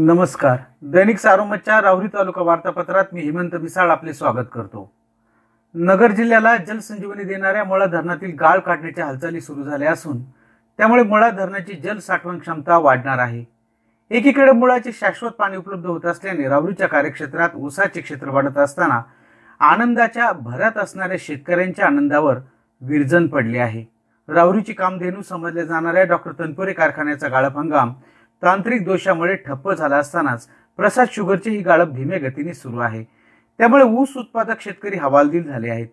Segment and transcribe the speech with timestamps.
[0.00, 0.56] नमस्कार.
[0.82, 4.92] दैनिक सारोमतच्या राहुरी तालुका वार्तापत्रात मी हेमंत मिसाळ आपले स्वागत करतो.
[5.74, 10.22] नगर जिल्ह्याला जलसंजीवनी देणाऱ्या मुळा धरणातील गाळ काढण्याच्या हालचाली सुरू झाल्या असून
[10.78, 13.44] त्यामुळे मुळा धरणाची जल साठवण क्षमता वाढणार आहे.
[14.10, 19.02] एकीकडे मुळाचे शाश्वत पाणी उपलब्ध होत असल्याने राहुरीच्या कार्यक्षेत्रात ऊसाचे क्षेत्र वाढत असताना
[19.60, 22.36] आनंदाच्या भरात असणाऱ्या शेतकऱ्यांच्या आनंदावर
[22.80, 23.84] विरजन पडले आहे.
[24.28, 27.92] राहुरीची कामधेनू समजल्या जाणाऱ्या डॉक्टर तनपुरे कारखान्याचा गाळप हंगाम
[28.42, 30.46] तांत्रिक दोषामुळे ठप्प झाला असतानाच
[30.78, 33.02] प्रसाद शुगरचे ही गाळप धीमे गतीने सुरू आहे.
[33.58, 35.86] त्यामुळे ऊस उत्पादक शेतकरी हवालदिल झाले आहेत.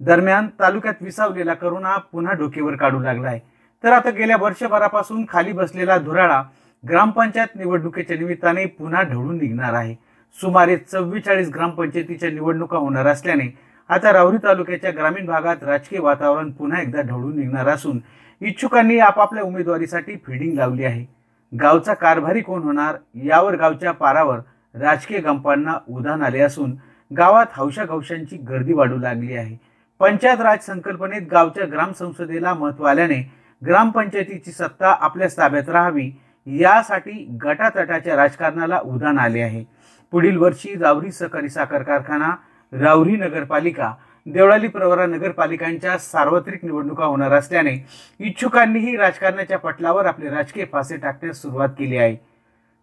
[0.00, 3.40] दरम्यान तालुक्यात विसावलेला करोना पुन्हा डोकेवर काढू लागला आहे.
[3.84, 6.42] तर आता गेल्या वर्षभरापासून खाली बसलेला धुराळा
[6.84, 9.94] ग्रामपंचायत निवडणुकीच्या निमित्ताने पुन्हा ढळून निघणार आहे.
[10.38, 13.50] सुमारे चव्वेचाळीस ग्रामपंचायतीच्या निवडणुका होणार असल्याने
[13.90, 18.00] आता राहुरी तालुक्याच्या ग्रामीण भागात राजकीय वातावरण पुन्हा एकदा ढवळून निघणार असून
[18.40, 21.17] इच्छुकांनी आपापल्या उमेदवारीसाठी फिडिंग लावली आहे.
[21.52, 24.38] गावचा कारभारी कोण होणार यावर गावच्या पारावर
[24.74, 26.74] राजकीय गंपांना उधाण आले असून
[27.10, 29.56] गावात हौशागौशांची गर्दी वाढू लागली आहे.
[30.00, 33.20] पंचायत राज संकल्पनेत गावच्या ग्रामसंसदेला महत्त्व आल्याने
[33.62, 36.10] ग्रामपंचायतीची सत्ता आपल्या ताब्यात राहावी
[36.46, 37.12] यासाठी
[37.44, 39.64] गटातटाच्या राजकारणाला उधाण आले आहे.
[40.12, 42.30] पुढील वर्षी रावरी सहकारी साखर कारखाना
[42.72, 43.92] रावरी नगरपालिका
[44.32, 47.72] देवळाली प्रवरा नगरपालिकांच्या सार्वत्रिक निवडणुका होणार असल्याने
[48.20, 52.16] इच्छुकांनीही राजकारणाच्या पटलावर आपले राजकीय फासे टाकण्यास सुरुवात केली आहे.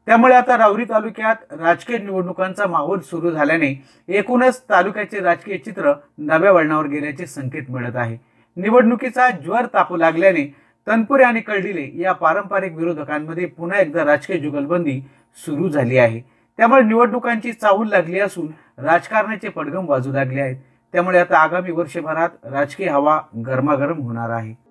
[0.07, 3.73] त्यामुळे आता रावरी तालुक्यात राजकीय निवडणुकांचा माहोल सुरू झाल्याने
[4.09, 8.17] एकूणच तालुक्याचे राजकीय चित्र नव्या वळणावर गेल्याचे संकेत मिळत आहे.
[8.57, 10.45] निवडणुकीचा ज्वर तापू लागल्याने
[10.87, 15.01] तनपुरे आणि कळडिले या पारंपरिक विरोधकांमध्ये पुन्हा एकदा राजकीय जुगलबंदी
[15.37, 16.21] सुरू झाली आहे.
[16.59, 20.55] त्यामुळे निवडणुकांची चाहूल लागली असून राजकारणाचे पडगम वाजू लागले आहेत.
[20.93, 24.64] त्यामुळे आता आगामी वर्षभरात राजकीय हवा गरमागरम होणार आहे.